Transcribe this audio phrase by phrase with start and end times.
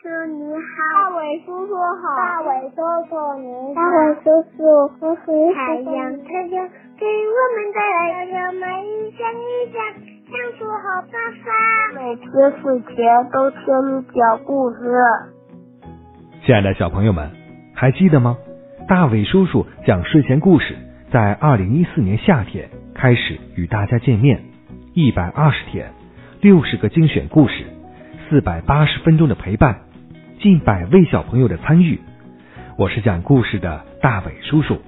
[0.00, 2.76] 叔你好，大伟叔叔好，大伟叔
[3.10, 9.82] 叔你好，大伟叔叔，叔叔太阳太阳给我们带来阳光，一想一想，
[10.30, 11.50] 相处好办法。
[11.96, 12.30] 每天
[12.62, 13.58] 睡前都听
[13.98, 14.76] 你讲故事。
[16.46, 17.28] 亲爱的小朋友们，
[17.74, 18.36] 还记得吗？
[18.86, 20.76] 大伟叔叔讲睡前故事，
[21.10, 24.44] 在二零一四年夏天开始与大家见面，
[24.94, 25.90] 一百二十天，
[26.40, 27.64] 六十个精选故事，
[28.30, 29.80] 四百八十分钟的陪伴，
[30.40, 32.00] 近百位小朋友的参与。
[32.78, 34.78] 我是讲故事的大伟叔叔。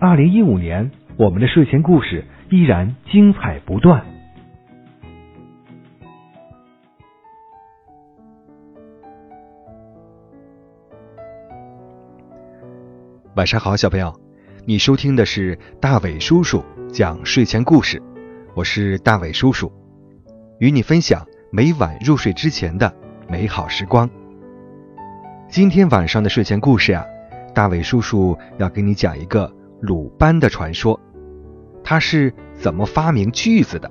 [0.00, 4.04] 二零一五年，我们的睡前故事依然精彩不断。
[13.36, 14.12] 晚上好，小朋友，
[14.66, 18.02] 你收听的是大伟叔叔讲睡前故事，
[18.56, 19.70] 我是大伟叔叔，
[20.58, 22.92] 与你分享每晚入睡之前的
[23.28, 24.10] 美好时光。
[25.50, 27.06] 今天晚上的睡前故事呀，
[27.54, 29.50] 大伟叔叔要给你讲一个
[29.80, 31.00] 鲁班的传说，
[31.82, 33.90] 他是怎么发明锯子的？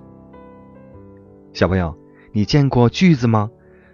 [1.54, 1.98] 小朋友，
[2.32, 3.50] 你见过锯子吗？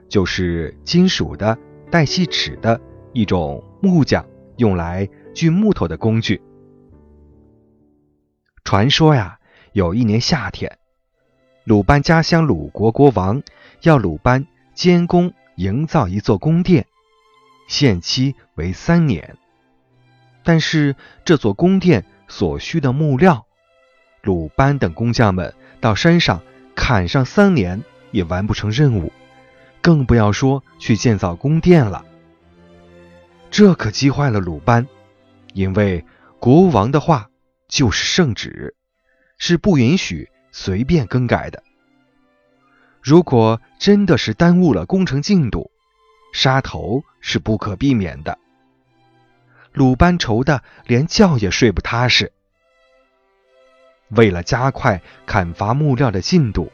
[0.09, 1.57] 就是金属的
[1.89, 2.79] 带细齿的
[3.13, 4.25] 一种木匠
[4.57, 5.09] 用来。
[5.33, 6.39] 锯木头的工具。
[8.63, 9.39] 传说呀，
[9.71, 10.77] 有一年夏天，
[11.63, 13.41] 鲁班家乡鲁国国王
[13.81, 14.45] 要鲁班
[14.75, 16.85] 监工营造一座宫殿，
[17.67, 19.37] 限期为三年。
[20.43, 23.45] 但是这座宫殿所需的木料，
[24.21, 26.41] 鲁班等工匠们到山上
[26.75, 29.11] 砍上三年也完不成任务，
[29.81, 32.05] 更不要说去建造宫殿了。
[33.51, 34.87] 这可急坏了鲁班。
[35.53, 36.03] 因为
[36.39, 37.29] 国王的话
[37.67, 38.75] 就是圣旨，
[39.37, 41.61] 是不允许随便更改的。
[43.03, 45.69] 如果真的是耽误了工程进度，
[46.33, 48.37] 杀头是不可避免的。
[49.71, 52.33] 鲁班愁的连觉也睡不踏实。
[54.09, 56.69] 为了加快砍伐木料的进度，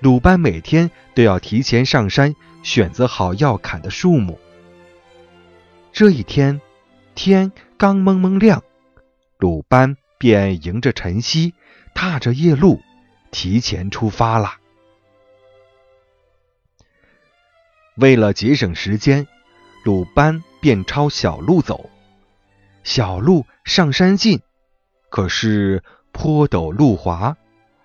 [0.00, 4.40] 鲁班每天都要提前上山选择好要砍的树木。
[5.92, 6.62] 这一天，
[7.14, 7.52] 天。
[7.78, 8.62] 刚蒙蒙亮，
[9.36, 11.52] 鲁班便迎着晨曦，
[11.94, 12.80] 踏着夜路，
[13.30, 14.54] 提前出发了。
[17.96, 19.26] 为了节省时间，
[19.84, 21.90] 鲁班便抄小路走。
[22.84, 24.40] 小路上山近，
[25.10, 27.36] 可是坡陡路滑，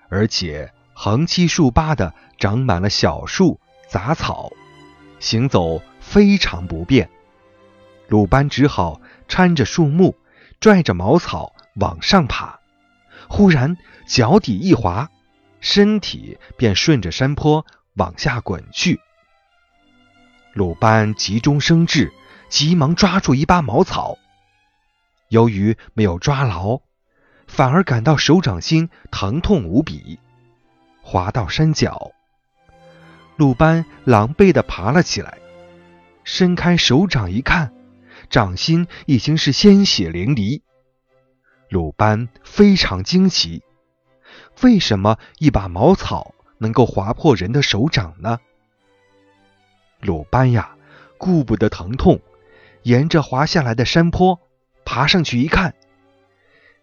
[0.09, 4.51] 而且横七竖八的长满了小树杂草，
[5.19, 7.09] 行走非常不便。
[8.07, 9.01] 鲁班只好。
[9.29, 10.17] 搀着树木，
[10.59, 12.59] 拽着茅草往上爬，
[13.29, 15.09] 忽然脚底一滑，
[15.61, 18.99] 身体便顺着山坡往下滚去。
[20.53, 22.11] 鲁班急中生智，
[22.49, 24.17] 急忙抓住一把茅草，
[25.29, 26.81] 由于没有抓牢，
[27.47, 30.19] 反而感到手掌心疼痛无比，
[31.01, 32.11] 滑到山脚。
[33.37, 35.37] 鲁班狼狈地爬了起来，
[36.25, 37.73] 伸开手掌一看。
[38.29, 40.61] 掌心已经是鲜血淋漓，
[41.69, 43.63] 鲁班非常惊奇，
[44.61, 48.39] 为什么一把茅草能够划破人的手掌呢？
[50.01, 50.75] 鲁班呀，
[51.17, 52.19] 顾不得疼痛，
[52.83, 54.39] 沿着滑下来的山坡
[54.83, 55.75] 爬上去一看，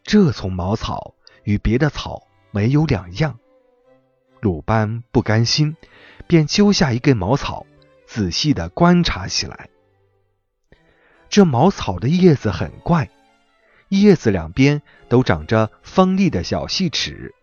[0.04, 3.38] 这丛茅草与别的草没有两样。
[4.40, 5.76] 鲁班不甘心，
[6.28, 7.66] 便揪下一根茅草，
[8.06, 9.68] 仔细的观察起来。
[11.28, 13.10] 这茅草的叶子很怪，
[13.88, 17.34] 叶子两边都长着锋利的小细齿，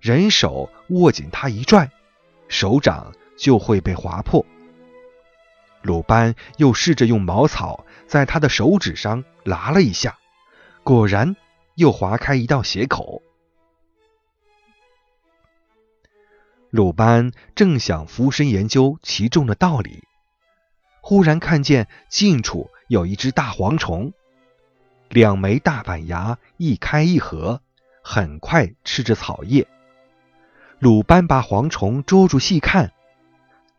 [0.00, 1.90] 人手握紧它一拽，
[2.48, 4.44] 手掌就会被划破。
[5.82, 10.18] 鲁班又试着用茅草在他的手指上拉了一下，
[10.82, 11.36] 果然
[11.74, 13.22] 又划开一道血口。
[16.70, 20.04] 鲁班正想俯身研究其中的道理，
[21.00, 22.70] 忽然看见近处。
[22.88, 24.14] 有一只大蝗虫，
[25.10, 27.60] 两枚大板牙一开一合，
[28.02, 29.68] 很快吃着草叶。
[30.78, 32.94] 鲁班把蝗虫捉住细看，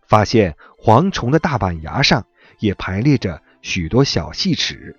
[0.09, 2.25] 发现蝗虫的大板牙上
[2.57, 4.97] 也排列着许多小细齿。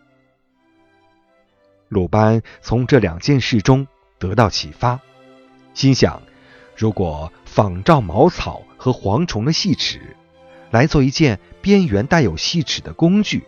[1.89, 3.89] 鲁班从这两件事中
[4.21, 5.01] 得到启发，
[5.75, 6.23] 心想：
[6.77, 10.17] 如果仿照茅草和蝗虫的细齿，
[10.71, 13.45] 来做一件边缘带有细齿的工具。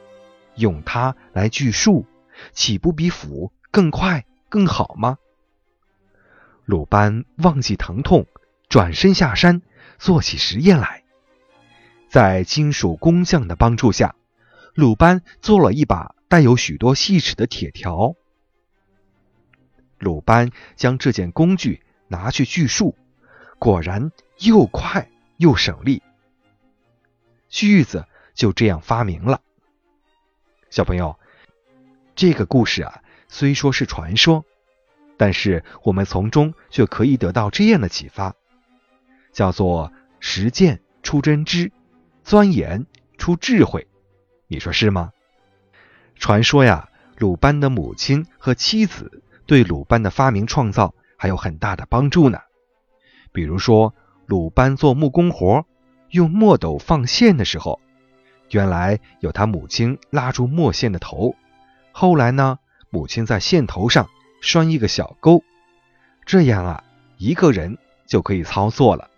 [0.57, 2.05] 用它来锯树，
[2.53, 5.17] 岂不比斧更快更好吗？
[6.65, 8.27] 鲁班忘记疼痛，
[8.69, 9.63] 转身下山
[9.99, 11.02] 做起实验来。
[12.13, 14.15] 在金属工匠的帮助下，
[14.75, 18.15] 鲁班做了一把带有许多细齿的铁条。
[19.99, 22.95] 鲁班将这件工具拿去锯树，
[23.59, 26.03] 果然又快又省力，
[27.49, 28.05] 锯子
[28.35, 29.41] 就这样发明了。
[30.69, 31.19] 小朋友，
[32.15, 34.45] 这个故事啊，虽说是传说，
[35.17, 38.35] 但是我们从中却可以得到这样的启发，
[39.33, 41.73] 叫做实践出真知。
[42.33, 42.87] 钻研
[43.19, 43.87] 出智慧，
[44.47, 45.13] 你说是吗？
[46.17, 46.89] 传说呀，
[47.19, 52.39] 鲁班的母亲和妻子对鲁班的发明创造还有很大的帮助呢。
[53.33, 53.93] 比如说，
[54.25, 55.67] 鲁班做木工活，
[56.09, 57.79] 用墨斗放线的时候，
[58.49, 61.37] 原来有他母亲拉住墨线的头，
[61.93, 62.59] 后来呢，
[62.89, 64.09] 母亲在线头上
[64.41, 65.45] 拴一个小钩，
[66.25, 66.85] 这样啊，
[67.19, 67.77] 一个人
[68.07, 69.11] 就可以操作了。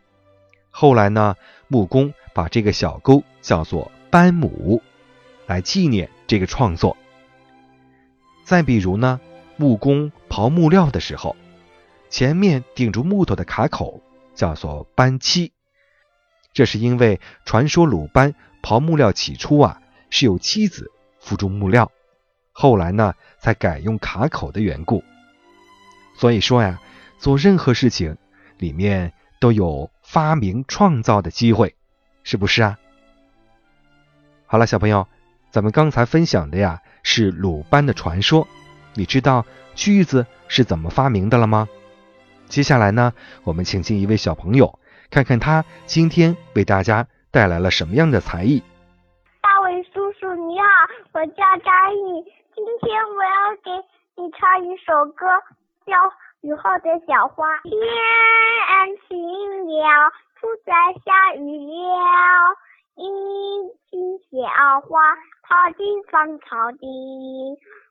[0.72, 1.36] 后来呢，
[1.68, 2.12] 木工。
[2.34, 4.82] 把这个小钩叫做班母，
[5.46, 6.96] 来纪念这个创作。
[8.44, 9.20] 再比如呢，
[9.56, 11.36] 木工刨木料的时候，
[12.10, 14.02] 前面顶住木头的卡口
[14.34, 15.52] 叫做班漆，
[16.52, 20.90] 这是因为传说鲁班刨木料起初啊是有妻子
[21.20, 21.90] 扶住木料，
[22.52, 25.02] 后来呢才改用卡口的缘故。
[26.16, 26.80] 所以说呀，
[27.18, 28.16] 做任何事情
[28.58, 31.74] 里面都有发明创造的机会。
[32.24, 32.78] 是不是啊？
[34.46, 35.06] 好了，小朋友，
[35.50, 38.48] 咱们刚才分享的呀是鲁班的传说，
[38.94, 39.44] 你知道
[39.74, 41.68] 锯子是怎么发明的了吗？
[42.46, 43.12] 接下来呢，
[43.44, 44.78] 我们请进一位小朋友，
[45.10, 48.62] 看看他今天为大家带来了什么样的才艺。
[49.40, 50.66] 大伟叔叔你好，
[51.12, 52.24] 我叫张毅，
[52.54, 53.70] 今天我要给
[54.16, 55.26] 你唱一首歌，
[55.84, 55.92] 叫
[56.42, 57.44] 《雨后的小花》。
[57.64, 57.76] 天
[59.08, 59.18] 晴
[59.66, 60.12] 了。
[60.44, 62.52] 不再下雨了，
[62.96, 63.02] 一
[63.88, 63.96] 群
[64.28, 65.00] 小花
[65.42, 66.84] 跑进芳草地，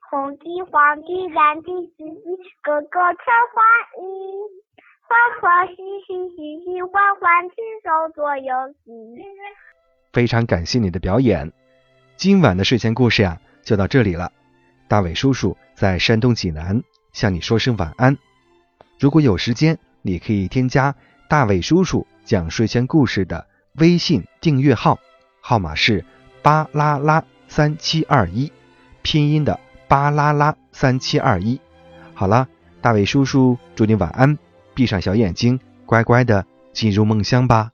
[0.08, 1.64] 红的、黄的、蓝的、
[1.98, 3.64] 紫的，个个穿花
[3.98, 4.06] 衣，
[5.02, 5.74] 欢欢喜
[6.06, 9.26] 喜、喜喜欢欢，亲手做游戏。
[10.12, 11.52] 非常感谢你的表演，
[12.18, 14.32] 今晚的睡前故事呀就到这里了。
[14.88, 16.84] 大伟叔叔在山东济南
[17.14, 18.16] 向你说声晚安。
[19.00, 20.94] 如果有时间，你可以添加
[21.28, 22.08] 大伟叔叔。
[22.26, 24.98] 讲睡前故事的微信订阅号
[25.42, 26.06] 号码是
[26.42, 28.50] 巴拉拉三七二一，
[29.02, 29.60] 拼音的
[29.90, 31.60] 巴拉拉三七二一。
[32.14, 32.48] 好了，
[32.80, 34.38] 大伟叔叔祝你晚安，
[34.74, 37.72] 闭上小眼睛，乖乖的进入梦乡吧。